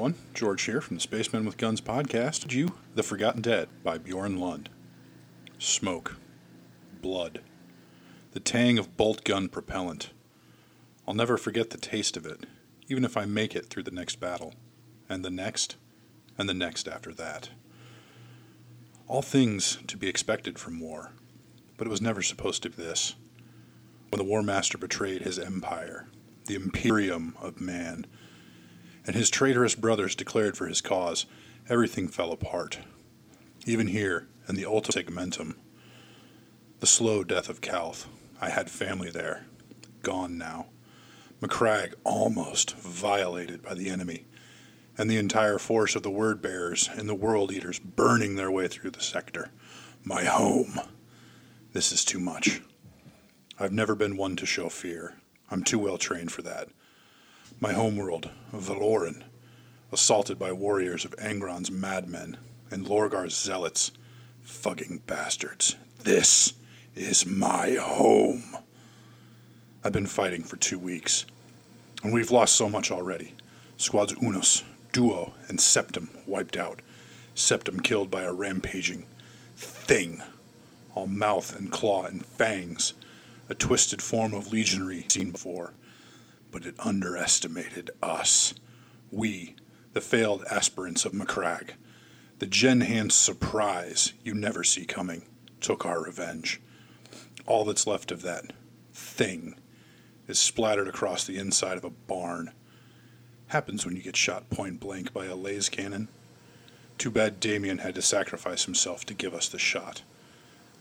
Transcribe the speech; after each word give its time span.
everyone. 0.00 0.26
George 0.32 0.62
here 0.62 0.80
from 0.80 0.96
the 0.96 1.02
Spacemen 1.02 1.44
with 1.44 1.58
Guns 1.58 1.82
podcast. 1.82 2.50
You, 2.50 2.72
The 2.94 3.02
Forgotten 3.02 3.42
Dead 3.42 3.68
by 3.84 3.98
Bjorn 3.98 4.40
Lund. 4.40 4.70
Smoke. 5.58 6.16
Blood. 7.02 7.42
The 8.32 8.40
tang 8.40 8.78
of 8.78 8.96
bolt 8.96 9.24
gun 9.24 9.50
propellant. 9.50 10.08
I'll 11.06 11.12
never 11.12 11.36
forget 11.36 11.68
the 11.68 11.76
taste 11.76 12.16
of 12.16 12.24
it, 12.24 12.46
even 12.88 13.04
if 13.04 13.14
I 13.14 13.26
make 13.26 13.54
it 13.54 13.66
through 13.66 13.82
the 13.82 13.90
next 13.90 14.20
battle, 14.20 14.54
and 15.06 15.22
the 15.22 15.28
next, 15.28 15.76
and 16.38 16.48
the 16.48 16.54
next 16.54 16.88
after 16.88 17.12
that. 17.12 17.50
All 19.06 19.20
things 19.20 19.80
to 19.86 19.98
be 19.98 20.08
expected 20.08 20.58
from 20.58 20.80
war, 20.80 21.12
but 21.76 21.86
it 21.86 21.90
was 21.90 22.00
never 22.00 22.22
supposed 22.22 22.62
to 22.62 22.70
be 22.70 22.82
this. 22.82 23.16
When 24.08 24.18
the 24.18 24.24
War 24.24 24.42
Master 24.42 24.78
betrayed 24.78 25.20
his 25.20 25.38
empire, 25.38 26.08
the 26.46 26.54
Imperium 26.54 27.36
of 27.38 27.60
man, 27.60 28.06
and 29.06 29.16
his 29.16 29.30
traitorous 29.30 29.74
brothers 29.74 30.14
declared 30.14 30.56
for 30.56 30.66
his 30.66 30.80
cause, 30.80 31.26
everything 31.68 32.08
fell 32.08 32.32
apart. 32.32 32.78
Even 33.66 33.88
here, 33.88 34.28
in 34.48 34.54
the 34.54 34.66
Ultima 34.66 35.04
Segmentum, 35.04 35.54
the 36.80 36.86
slow 36.86 37.24
death 37.24 37.48
of 37.48 37.60
Calth, 37.60 38.08
I 38.40 38.50
had 38.50 38.70
family 38.70 39.10
there, 39.10 39.46
gone 40.02 40.38
now. 40.38 40.66
Macragge 41.40 41.94
almost 42.04 42.76
violated 42.76 43.62
by 43.62 43.74
the 43.74 43.90
enemy, 43.90 44.26
and 44.98 45.10
the 45.10 45.16
entire 45.16 45.58
force 45.58 45.94
of 45.94 46.02
the 46.02 46.10
Word 46.10 46.42
Bearers 46.42 46.88
and 46.94 47.08
the 47.08 47.14
World 47.14 47.52
Eaters 47.52 47.78
burning 47.78 48.36
their 48.36 48.50
way 48.50 48.68
through 48.68 48.90
the 48.90 49.00
sector. 49.00 49.50
My 50.04 50.24
home. 50.24 50.80
This 51.72 51.92
is 51.92 52.04
too 52.04 52.18
much. 52.18 52.60
I've 53.58 53.72
never 53.72 53.94
been 53.94 54.16
one 54.16 54.36
to 54.36 54.46
show 54.46 54.68
fear. 54.68 55.16
I'm 55.50 55.62
too 55.62 55.78
well 55.78 55.98
trained 55.98 56.32
for 56.32 56.42
that 56.42 56.68
my 57.60 57.74
homeworld, 57.74 58.30
Valoran, 58.54 59.22
assaulted 59.92 60.38
by 60.38 60.50
warriors 60.50 61.04
of 61.04 61.14
Angron's 61.18 61.70
madmen 61.70 62.38
and 62.70 62.86
Lorgar's 62.86 63.36
zealots. 63.36 63.92
Fucking 64.42 65.02
bastards. 65.06 65.76
This 66.02 66.54
is 66.96 67.26
my 67.26 67.72
home. 67.74 68.56
I've 69.84 69.92
been 69.92 70.06
fighting 70.06 70.42
for 70.42 70.56
two 70.56 70.78
weeks, 70.78 71.26
and 72.02 72.14
we've 72.14 72.30
lost 72.30 72.56
so 72.56 72.68
much 72.68 72.90
already. 72.90 73.34
Squads 73.76 74.14
Unos, 74.14 74.62
Duo, 74.92 75.34
and 75.48 75.60
Septum 75.60 76.08
wiped 76.26 76.56
out. 76.56 76.80
Septum 77.34 77.80
killed 77.80 78.10
by 78.10 78.22
a 78.22 78.32
rampaging 78.32 79.04
thing, 79.56 80.22
all 80.94 81.06
mouth 81.06 81.54
and 81.56 81.70
claw 81.70 82.04
and 82.04 82.24
fangs, 82.24 82.94
a 83.50 83.54
twisted 83.54 84.00
form 84.00 84.32
of 84.32 84.50
legionary 84.50 85.04
seen 85.08 85.30
before 85.30 85.74
but 86.50 86.64
it 86.64 86.74
underestimated 86.78 87.90
us. 88.02 88.54
We, 89.10 89.56
the 89.92 90.00
failed 90.00 90.44
aspirants 90.50 91.04
of 91.04 91.12
Macragge, 91.12 91.72
the 92.38 92.46
Gen 92.46 93.10
surprise 93.10 94.14
you 94.24 94.34
never 94.34 94.64
see 94.64 94.84
coming, 94.84 95.22
took 95.60 95.84
our 95.84 96.02
revenge. 96.02 96.60
All 97.46 97.64
that's 97.64 97.86
left 97.86 98.10
of 98.10 98.22
that 98.22 98.52
thing 98.94 99.56
is 100.26 100.38
splattered 100.38 100.88
across 100.88 101.24
the 101.24 101.38
inside 101.38 101.76
of 101.76 101.84
a 101.84 101.90
barn. 101.90 102.52
Happens 103.48 103.84
when 103.84 103.96
you 103.96 104.02
get 104.02 104.16
shot 104.16 104.48
point 104.48 104.80
blank 104.80 105.12
by 105.12 105.26
a 105.26 105.34
laser 105.34 105.70
cannon. 105.70 106.08
Too 106.98 107.10
bad 107.10 107.40
Damien 107.40 107.78
had 107.78 107.94
to 107.96 108.02
sacrifice 108.02 108.64
himself 108.64 109.04
to 109.06 109.14
give 109.14 109.34
us 109.34 109.48
the 109.48 109.58
shot. 109.58 110.02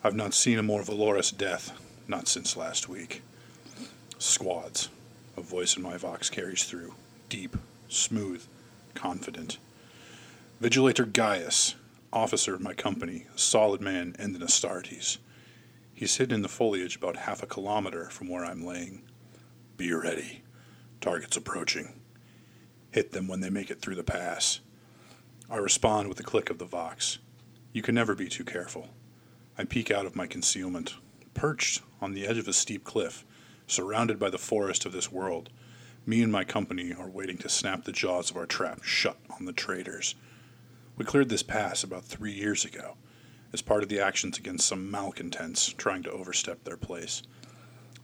I've 0.04 0.16
not 0.16 0.34
seen 0.34 0.60
a 0.60 0.64
more 0.64 0.84
valorous 0.84 1.32
death, 1.32 1.72
not 2.08 2.28
since 2.28 2.56
last 2.56 2.88
week. 2.88 3.22
Squads, 4.18 4.90
a 5.40 5.42
voice 5.42 5.78
in 5.78 5.82
my 5.82 5.96
vox 5.96 6.30
carries 6.30 6.66
through, 6.66 6.94
deep, 7.30 7.56
smooth, 7.88 8.46
confident. 8.94 9.58
Vigilator 10.62 11.12
Gaius, 11.12 11.76
officer 12.12 12.54
of 12.54 12.62
my 12.62 12.74
company, 12.74 13.26
a 13.34 13.38
solid 13.38 13.80
man 13.80 14.16
and 14.20 14.36
an 14.36 14.42
Astartes. 14.42 15.18
He's 15.94 16.18
hidden 16.18 16.36
in 16.36 16.42
the 16.42 16.50
foliage 16.50 16.98
about 16.98 17.16
half 17.16 17.42
a 17.42 17.48
kilometer 17.48 18.10
from 18.10 18.28
where 18.28 18.44
I'm 18.44 18.66
laying. 18.66 19.02
Be 19.78 19.94
ready. 19.94 20.44
Target's 21.00 21.38
approaching. 21.38 21.94
Hit 22.92 23.14
them 23.14 23.30
when 23.30 23.40
they 23.40 23.50
make 23.50 23.72
it 23.72 23.82
through 23.82 23.96
the 23.96 24.04
pass. 24.04 24.60
I 25.50 25.56
respond 25.56 26.10
with 26.10 26.20
a 26.20 26.24
click 26.24 26.50
of 26.50 26.58
the 26.58 26.66
Vox. 26.66 27.20
You 27.72 27.82
can 27.82 27.96
never 27.96 28.14
be 28.14 28.28
too 28.28 28.44
careful. 28.44 28.90
I 29.58 29.64
peek 29.64 29.90
out 29.90 30.06
of 30.06 30.18
my 30.18 30.28
concealment, 30.28 30.96
perched 31.34 31.82
on 32.02 32.14
the 32.14 32.28
edge 32.28 32.38
of 32.38 32.48
a 32.50 32.54
steep 32.54 32.84
cliff, 32.84 33.26
surrounded 33.72 34.20
by 34.20 34.30
the 34.30 34.38
forest 34.38 34.86
of 34.86 34.92
this 34.92 35.12
world. 35.12 35.50
Me 36.06 36.24
and 36.24 36.32
my 36.32 36.44
company 36.44 36.94
are 36.94 37.10
waiting 37.10 37.38
to 37.38 37.50
snap 37.50 37.84
the 37.84 37.92
jaws 37.92 38.32
of 38.32 38.38
our 38.38 38.46
trap 38.46 38.84
shut 38.84 39.18
on 39.30 39.46
the 39.46 39.54
traitors. 39.54 40.16
We 40.98 41.06
cleared 41.06 41.30
this 41.30 41.44
pass 41.44 41.84
about 41.84 42.04
three 42.04 42.32
years 42.32 42.66
ago, 42.66 42.98
as 43.54 43.62
part 43.62 43.84
of 43.84 43.90
the 43.90 44.00
actions 44.00 44.38
against 44.38 44.68
some 44.68 44.90
malcontents 44.90 45.68
trying 45.74 46.04
to 46.04 46.12
overstep 46.12 46.64
their 46.64 46.78
place. 46.78 47.22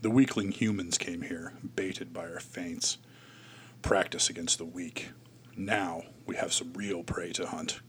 The 0.02 0.12
weakling 0.12 0.52
humans 0.52 0.98
came 0.98 1.24
here, 1.24 1.54
baited 1.76 2.14
by 2.14 2.28
our 2.28 2.40
feints. 2.40 2.98
Practice 3.82 4.30
against 4.30 4.58
the 4.58 4.66
weak. 4.66 5.10
Now 5.58 6.04
we 6.26 6.36
have 6.36 6.54
some 6.54 6.74
real 6.74 7.04
prey 7.04 7.32
to 7.34 7.48
hunt. 7.48 7.80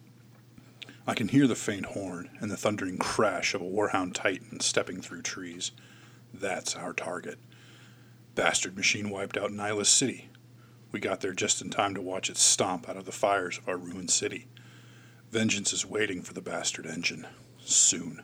I 1.07 1.15
can 1.15 1.29
hear 1.29 1.47
the 1.47 1.55
faint 1.55 1.87
horn 1.87 2.31
and 2.41 2.51
the 2.51 2.57
thundering 2.57 2.99
crash 2.99 3.55
of 3.55 3.61
a 3.61 3.65
warhound 3.65 4.15
titan 4.15 4.61
stepping 4.61 5.01
through 5.01 5.23
trees. 5.23 5.73
That's 6.33 6.75
our 6.75 6.93
target 6.93 7.39
bastard 8.37 8.77
machine 8.77 9.09
wiped 9.09 9.39
out 9.39 9.51
Nihilus 9.51 9.87
City. 9.87 10.29
We 10.93 11.01
got 11.01 11.23
there 11.23 11.33
just 11.33 11.63
in 11.63 11.71
time 11.71 11.95
to 11.95 12.03
watch 12.03 12.29
it 12.29 12.37
stomp 12.37 12.87
out 12.87 12.99
of 12.99 13.07
the 13.07 13.11
fires 13.11 13.57
of 13.57 13.67
our 13.67 13.79
ruined 13.79 14.11
city. 14.11 14.47
Vengeance 15.33 15.73
is 15.73 15.87
waiting 15.87 16.21
for 16.21 16.35
the 16.35 16.43
bastard 16.43 16.87
engine. 16.87 17.27
Soon. 17.65 18.23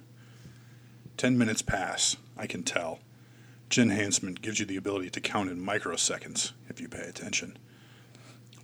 Ten 1.17 1.39
minutes 1.39 1.62
pass, 1.62 2.17
I 2.37 2.47
can 2.47 2.62
tell. 2.62 3.00
Gen 3.71 3.91
enhancement 3.91 4.43
gives 4.43 4.61
you 4.61 4.67
the 4.67 4.77
ability 4.77 5.09
to 5.11 5.21
count 5.21 5.50
in 5.50 5.65
microseconds 5.65 6.53
if 6.69 6.79
you 6.79 6.89
pay 6.89 7.09
attention. 7.09 7.56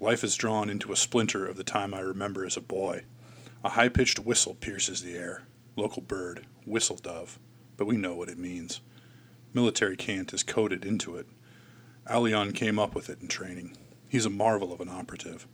Life 0.00 0.22
is 0.22 0.36
drawn 0.36 0.68
into 0.68 0.92
a 0.92 0.96
splinter 0.96 1.46
of 1.46 1.56
the 1.56 1.64
time 1.64 1.94
I 1.94 2.00
remember 2.00 2.44
as 2.44 2.58
a 2.58 2.60
boy. 2.60 3.04
A 3.64 3.70
high 3.70 3.88
pitched 3.88 4.18
whistle 4.18 4.54
pierces 4.54 5.02
the 5.02 5.16
air. 5.16 5.44
Local 5.76 6.02
bird, 6.02 6.44
whistle 6.66 6.96
dove, 6.96 7.38
but 7.78 7.86
we 7.86 7.96
know 7.96 8.14
what 8.14 8.28
it 8.28 8.38
means. 8.38 8.82
Military 9.54 9.96
cant 9.96 10.34
is 10.34 10.42
coded 10.42 10.84
into 10.84 11.16
it. 11.16 11.26
Alion 12.08 12.54
came 12.54 12.78
up 12.78 12.94
with 12.94 13.10
it 13.10 13.20
in 13.20 13.28
training. 13.28 13.76
He's 14.08 14.24
a 14.24 14.30
marvel 14.30 14.72
of 14.72 14.80
an 14.80 14.88
operative. 14.88 15.46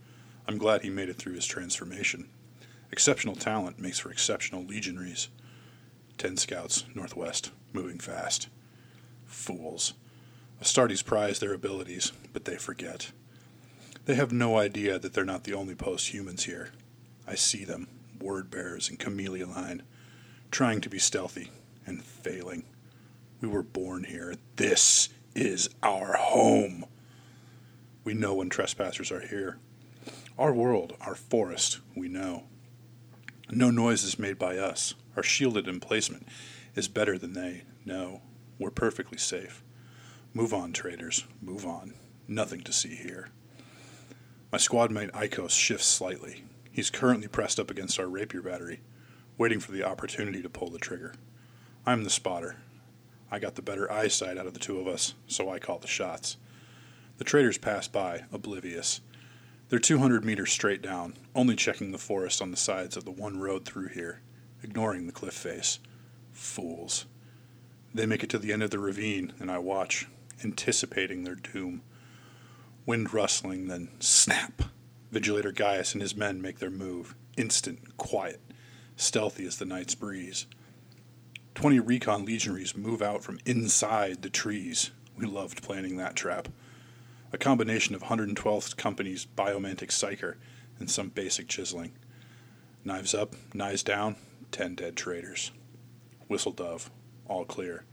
I'm 0.47 0.59
glad 0.59 0.82
he 0.82 0.91
made 0.91 1.09
it 1.09 1.16
through 1.16 1.34
his 1.34 1.47
transformation. 1.47 2.28
Exceptional 2.92 3.34
talent 3.34 3.81
makes 3.81 3.98
for 3.98 4.10
exceptional 4.10 4.62
legionaries. 4.62 5.28
Ten 6.16 6.37
scouts, 6.37 6.84
northwest, 6.94 7.50
moving 7.72 7.98
fast. 7.98 8.48
Fools. 9.26 9.94
Astartes 10.62 11.04
prize 11.04 11.41
their 11.41 11.53
abilities, 11.53 12.12
but 12.32 12.44
they 12.44 12.56
forget. 12.56 13.10
They 14.04 14.14
have 14.14 14.32
no 14.32 14.56
idea 14.56 14.98
that 15.00 15.12
they're 15.12 15.25
not 15.25 15.44
the 15.44 15.54
only 15.54 15.75
post 15.75 16.14
humans 16.14 16.44
here. 16.44 16.70
I 17.26 17.34
see 17.34 17.64
them, 17.64 17.88
word 18.20 18.50
bearers 18.50 18.88
and 18.88 18.98
chameleon 18.98 19.82
trying 20.53 20.81
to 20.82 20.88
be 20.88 21.00
stealthy 21.00 21.50
and 21.84 22.04
failing. 22.04 22.62
We 23.41 23.48
were 23.48 23.64
born 23.64 24.04
here. 24.04 24.37
This 24.54 25.09
is 25.34 25.68
our 25.82 26.14
home. 26.14 26.84
We 28.04 28.14
know 28.14 28.34
when 28.34 28.50
trespassers 28.50 29.10
are 29.10 29.26
here. 29.26 29.58
Our 30.38 30.52
world, 30.52 30.96
our 31.00 31.14
forest, 31.14 31.80
we 31.96 32.08
know. 32.08 32.44
No 33.50 33.70
noise 33.70 34.04
is 34.04 34.18
made 34.18 34.38
by 34.38 34.58
us. 34.58 34.94
Our 35.16 35.22
shielded 35.22 35.68
emplacement 35.68 36.26
is 36.74 36.88
better 36.88 37.18
than 37.18 37.34
they 37.34 37.64
know. 37.84 38.22
We're 38.58 38.70
perfectly 38.70 39.18
safe. 39.18 39.62
Move 40.32 40.52
on, 40.52 40.72
traders. 40.72 41.26
Move 41.40 41.64
on. 41.64 41.94
Nothing 42.26 42.62
to 42.62 42.72
see 42.72 42.94
here. 42.94 43.28
My 44.50 44.58
squad 44.58 44.90
mate 44.90 45.12
Ikos 45.12 45.50
shifts 45.50 45.86
slightly. 45.86 46.44
He's 46.70 46.90
currently 46.90 47.28
pressed 47.28 47.60
up 47.60 47.70
against 47.70 48.00
our 48.00 48.06
rapier 48.08 48.42
battery, 48.42 48.80
waiting 49.38 49.60
for 49.60 49.72
the 49.72 49.84
opportunity 49.84 50.42
to 50.42 50.48
pull 50.48 50.70
the 50.70 50.78
trigger. 50.78 51.14
I'm 51.87 52.02
the 52.02 52.10
spotter, 52.10 52.56
I 53.34 53.40
got 53.40 53.56
the 53.56 53.62
better 53.62 53.90
eyesight 53.90 54.38
out 54.38 54.46
of 54.46 54.54
the 54.54 54.60
two 54.60 54.78
of 54.78 54.86
us, 54.86 55.14
so 55.26 55.50
I 55.50 55.58
call 55.58 55.81
the 55.81 55.88
shots. 55.88 56.36
The 57.19 57.25
traders 57.25 57.58
pass 57.58 57.88
by, 57.88 58.26
oblivious. 58.32 59.00
They're 59.69 59.81
200 59.81 60.25
meters 60.25 60.52
straight 60.52 60.81
down, 60.81 61.16
only 61.34 61.56
checking 61.56 61.90
the 61.90 61.98
forest 61.98 62.40
on 62.40 62.52
the 62.52 62.56
sides 62.56 62.96
of 62.96 63.04
the 63.04 63.10
one 63.10 63.40
road 63.40 63.64
through 63.64 63.88
here, 63.88 64.20
ignoring 64.62 65.06
the 65.06 65.12
cliff 65.12 65.34
face. 65.34 65.81
Fools. 66.31 67.06
They 67.92 68.06
make 68.06 68.22
it 68.22 68.31
to 68.31 68.38
the 68.38 68.52
end 68.52 68.62
of 68.62 68.70
the 68.70 68.78
ravine, 68.78 69.32
and 69.40 69.50
I 69.50 69.58
watch, 69.58 70.06
anticipating 70.44 71.25
their 71.25 71.34
doom. 71.34 71.82
Wind 72.87 73.12
rustling, 73.12 73.66
then 73.66 73.88
snap. 73.98 74.62
Vigilator 75.12 75.52
Gaius 75.52 75.92
and 75.92 76.00
his 76.00 76.14
men 76.14 76.40
make 76.40 76.60
their 76.60 76.70
move, 76.70 77.16
instant, 77.37 77.96
quiet, 77.96 78.40
stealthy 78.94 79.44
as 79.44 79.56
the 79.56 79.64
night's 79.64 79.96
breeze. 79.96 80.46
20 81.54 81.78
recon 81.78 82.24
legionaries 82.24 82.76
move 82.76 83.00
out 83.00 83.22
from 83.22 83.38
inside 83.46 84.22
the 84.22 84.30
trees. 84.30 84.90
We 85.16 85.24
loved 85.24 85.62
planning 85.62 85.96
that 85.96 86.16
trap. 86.16 86.48
A 87.32 87.38
combination 87.38 87.94
of 87.94 88.04
112th 88.04 88.76
Company's 88.76 89.26
Biomantic 89.36 89.88
Psyker 89.88 90.34
and 90.78 90.90
some 90.90 91.10
basic 91.10 91.46
chiseling. 91.46 91.92
Knives 92.84 93.14
up, 93.14 93.34
knives 93.54 93.84
down, 93.84 94.16
ten 94.50 94.74
dead 94.74 94.96
traitors. 94.96 95.52
Whistle 96.28 96.52
dove, 96.52 96.90
all 97.26 97.44
clear. 97.44 97.84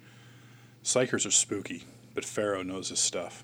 Psykers 0.84 1.28
are 1.28 1.32
spooky, 1.32 1.84
but 2.16 2.26
Pharaoh 2.26 2.64
knows 2.64 2.90
his 2.90 3.00
stuff. 3.00 3.44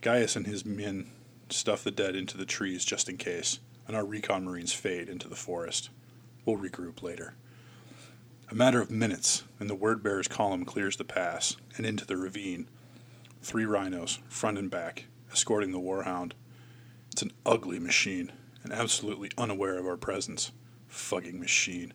Gaius 0.00 0.36
and 0.36 0.46
his 0.46 0.64
men 0.64 1.10
stuff 1.50 1.84
the 1.84 1.90
dead 1.90 2.16
into 2.16 2.38
the 2.38 2.46
trees 2.46 2.84
just 2.84 3.08
in 3.08 3.18
case, 3.18 3.60
and 3.86 3.94
our 3.94 4.04
recon 4.04 4.44
marines 4.44 4.72
fade 4.72 5.08
into 5.08 5.28
the 5.28 5.36
forest. 5.36 5.90
We'll 6.44 6.56
regroup 6.56 7.02
later. 7.02 7.34
A 8.48 8.54
matter 8.54 8.80
of 8.80 8.92
minutes, 8.92 9.42
and 9.58 9.68
the 9.68 9.74
word 9.74 10.04
bearer's 10.04 10.28
column 10.28 10.64
clears 10.64 10.96
the 10.96 11.04
pass 11.04 11.56
and 11.76 11.84
into 11.84 12.04
the 12.04 12.16
ravine. 12.16 12.68
Three 13.42 13.64
rhinos, 13.64 14.20
front 14.28 14.56
and 14.56 14.70
back, 14.70 15.06
escorting 15.32 15.72
the 15.72 15.80
warhound. 15.80 16.32
It's 17.10 17.22
an 17.22 17.32
ugly 17.44 17.80
machine, 17.80 18.30
and 18.62 18.72
absolutely 18.72 19.32
unaware 19.36 19.78
of 19.78 19.86
our 19.86 19.96
presence. 19.96 20.52
Fugging 20.86 21.40
machine. 21.40 21.92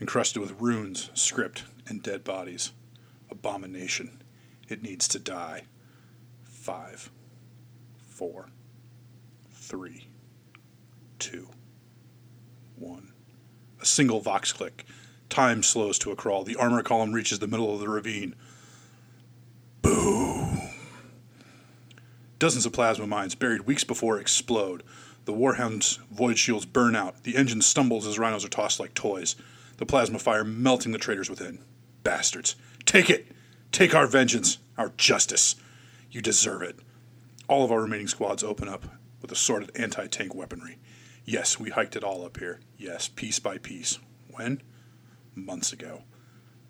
Encrusted 0.00 0.40
with 0.40 0.58
runes, 0.58 1.10
script, 1.12 1.64
and 1.86 2.02
dead 2.02 2.24
bodies. 2.24 2.72
Abomination. 3.30 4.22
It 4.70 4.82
needs 4.82 5.06
to 5.08 5.18
die. 5.18 5.64
Five, 6.44 7.10
four, 7.98 8.48
three, 9.50 10.08
two, 11.18 11.50
one. 12.76 13.12
A 13.82 13.86
single 13.86 14.20
vox 14.20 14.50
click 14.50 14.86
Time 15.28 15.62
slows 15.62 15.98
to 16.00 16.10
a 16.10 16.16
crawl. 16.16 16.44
The 16.44 16.56
armor 16.56 16.82
column 16.82 17.12
reaches 17.12 17.38
the 17.38 17.46
middle 17.46 17.72
of 17.74 17.80
the 17.80 17.88
ravine. 17.88 18.34
Boom. 19.82 20.60
Dozens 22.38 22.66
of 22.66 22.72
plasma 22.72 23.06
mines 23.06 23.34
buried 23.34 23.62
weeks 23.62 23.84
before 23.84 24.18
explode. 24.18 24.82
The 25.24 25.32
Warhound's 25.32 25.98
void 26.10 26.38
shields 26.38 26.64
burn 26.64 26.96
out. 26.96 27.24
The 27.24 27.36
engine 27.36 27.60
stumbles 27.60 28.06
as 28.06 28.18
rhinos 28.18 28.44
are 28.44 28.48
tossed 28.48 28.80
like 28.80 28.94
toys. 28.94 29.36
The 29.76 29.86
plasma 29.86 30.18
fire 30.18 30.44
melting 30.44 30.92
the 30.92 30.98
traitors 30.98 31.28
within. 31.28 31.58
Bastards. 32.02 32.56
Take 32.86 33.10
it! 33.10 33.26
Take 33.70 33.94
our 33.94 34.06
vengeance, 34.06 34.58
our 34.78 34.92
justice. 34.96 35.56
You 36.10 36.22
deserve 36.22 36.62
it. 36.62 36.78
All 37.48 37.64
of 37.64 37.70
our 37.70 37.82
remaining 37.82 38.08
squads 38.08 38.42
open 38.42 38.68
up 38.68 38.86
with 39.20 39.30
assorted 39.30 39.70
anti 39.74 40.06
tank 40.06 40.34
weaponry. 40.34 40.78
Yes, 41.24 41.60
we 41.60 41.70
hiked 41.70 41.96
it 41.96 42.04
all 42.04 42.24
up 42.24 42.38
here. 42.38 42.60
Yes, 42.78 43.08
piece 43.08 43.38
by 43.38 43.58
piece. 43.58 43.98
When? 44.30 44.62
Months 45.44 45.72
ago. 45.72 46.02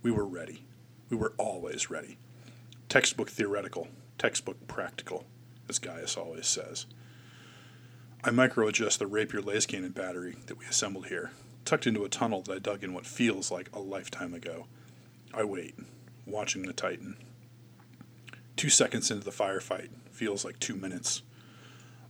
We 0.02 0.10
were 0.10 0.26
ready. 0.26 0.64
We 1.10 1.16
were 1.16 1.34
always 1.38 1.90
ready. 1.90 2.18
Textbook 2.88 3.30
theoretical, 3.30 3.88
textbook 4.16 4.66
practical, 4.66 5.24
as 5.68 5.78
Gaius 5.78 6.16
always 6.16 6.46
says. 6.46 6.86
I 8.24 8.30
micro 8.30 8.66
adjust 8.66 8.98
the 8.98 9.06
Rapier 9.06 9.40
laser 9.40 9.68
cannon 9.68 9.92
battery 9.92 10.36
that 10.46 10.58
we 10.58 10.66
assembled 10.66 11.06
here, 11.06 11.30
tucked 11.64 11.86
into 11.86 12.04
a 12.04 12.08
tunnel 12.08 12.42
that 12.42 12.52
I 12.52 12.58
dug 12.58 12.82
in 12.82 12.94
what 12.94 13.06
feels 13.06 13.50
like 13.50 13.68
a 13.72 13.78
lifetime 13.78 14.34
ago. 14.34 14.66
I 15.32 15.44
wait, 15.44 15.76
watching 16.26 16.62
the 16.62 16.72
Titan. 16.72 17.16
Two 18.56 18.70
seconds 18.70 19.10
into 19.10 19.24
the 19.24 19.30
firefight 19.30 19.90
feels 20.10 20.44
like 20.44 20.58
two 20.58 20.74
minutes. 20.74 21.22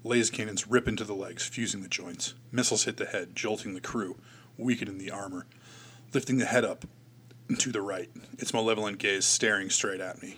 Laser 0.02 0.32
cannons 0.32 0.66
rip 0.66 0.88
into 0.88 1.04
the 1.04 1.14
legs, 1.14 1.46
fusing 1.46 1.82
the 1.82 1.88
joints. 1.88 2.34
Missiles 2.50 2.84
hit 2.84 2.96
the 2.96 3.04
head, 3.04 3.36
jolting 3.36 3.74
the 3.74 3.80
crew, 3.80 4.16
weakening 4.56 4.98
the 4.98 5.10
armor, 5.10 5.46
lifting 6.12 6.38
the 6.38 6.46
head 6.46 6.64
up 6.64 6.84
to 7.58 7.72
the 7.72 7.82
right, 7.82 8.10
its 8.38 8.52
malevolent 8.52 8.98
gaze 8.98 9.24
staring 9.24 9.70
straight 9.70 10.00
at 10.00 10.22
me. 10.22 10.36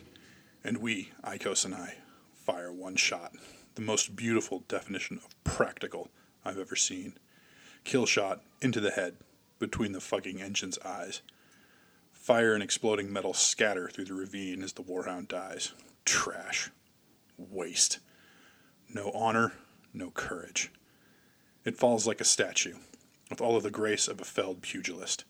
And 0.62 0.78
we, 0.78 1.10
Icos 1.24 1.64
and 1.64 1.74
I, 1.74 1.94
fire 2.34 2.72
one 2.72 2.96
shot, 2.96 3.32
the 3.74 3.82
most 3.82 4.16
beautiful 4.16 4.64
definition 4.68 5.20
of 5.24 5.44
practical 5.44 6.10
I've 6.44 6.58
ever 6.58 6.76
seen. 6.76 7.14
Kill 7.84 8.06
shot 8.06 8.42
into 8.60 8.80
the 8.80 8.90
head, 8.90 9.16
between 9.58 9.92
the 9.92 10.00
fucking 10.00 10.40
engine's 10.42 10.78
eyes. 10.84 11.22
Fire 12.12 12.54
and 12.54 12.62
exploding 12.62 13.12
metal 13.12 13.34
scatter 13.34 13.88
through 13.88 14.06
the 14.06 14.14
ravine 14.14 14.62
as 14.62 14.72
the 14.72 14.82
warhound 14.82 15.28
dies. 15.28 15.72
Trash. 16.04 16.70
Waste. 17.38 18.00
No 18.92 19.10
honor, 19.12 19.52
no 19.94 20.10
courage. 20.10 20.72
It 21.64 21.76
falls 21.76 22.06
like 22.06 22.20
a 22.20 22.24
statue, 22.24 22.76
with 23.28 23.40
all 23.40 23.56
of 23.56 23.62
the 23.62 23.70
grace 23.70 24.08
of 24.08 24.20
a 24.20 24.24
felled 24.24 24.62
pugilist. 24.62 25.24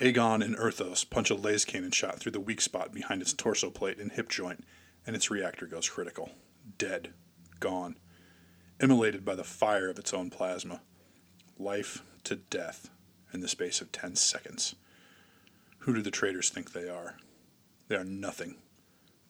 Aegon 0.00 0.42
and 0.42 0.56
Erthos 0.56 1.08
punch 1.08 1.28
a 1.28 1.34
laser 1.34 1.66
cannon 1.66 1.90
shot 1.90 2.18
through 2.18 2.32
the 2.32 2.40
weak 2.40 2.62
spot 2.62 2.90
behind 2.90 3.20
its 3.20 3.34
torso 3.34 3.68
plate 3.68 3.98
and 3.98 4.10
hip 4.10 4.30
joint, 4.30 4.64
and 5.06 5.14
its 5.14 5.30
reactor 5.30 5.66
goes 5.66 5.90
critical. 5.90 6.30
Dead. 6.78 7.12
Gone. 7.60 7.98
Immolated 8.80 9.26
by 9.26 9.34
the 9.34 9.44
fire 9.44 9.90
of 9.90 9.98
its 9.98 10.14
own 10.14 10.30
plasma. 10.30 10.80
Life 11.58 12.02
to 12.24 12.36
death 12.36 12.88
in 13.30 13.40
the 13.40 13.48
space 13.48 13.82
of 13.82 13.92
ten 13.92 14.16
seconds. 14.16 14.74
Who 15.80 15.92
do 15.92 16.00
the 16.00 16.10
traitors 16.10 16.48
think 16.48 16.72
they 16.72 16.88
are? 16.88 17.16
They 17.88 17.96
are 17.96 18.04
nothing. 18.04 18.54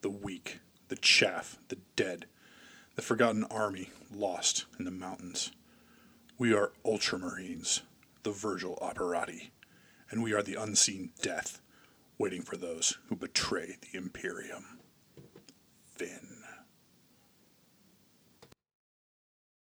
The 0.03 0.11
weak, 0.11 0.61
the 0.87 0.95
chaff, 0.95 1.59
the 1.67 1.79
dead, 1.97 2.27
the 2.95 3.03
forgotten 3.03 3.43
army 3.43 3.91
lost 4.15 4.67
in 4.79 4.85
the 4.85 4.93
mountains. 4.93 5.51
We 6.39 6.55
are 6.55 6.71
ultramarines, 6.85 7.81
the 8.23 8.31
Virgil 8.31 8.79
operati 8.81 9.51
and 10.11 10.23
we 10.23 10.33
are 10.33 10.43
the 10.43 10.55
unseen 10.55 11.11
death 11.23 11.61
waiting 12.19 12.43
for 12.43 12.57
those 12.57 12.99
who 13.09 13.17
betray 13.17 13.77
the 13.81 13.97
Imperium. 13.97 14.79
Finn. 15.97 16.30